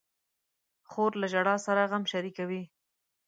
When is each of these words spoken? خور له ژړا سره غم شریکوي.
خور 0.89 1.11
له 1.21 1.27
ژړا 1.33 1.55
سره 1.65 1.81
غم 1.91 2.03
شریکوي. 2.11 2.63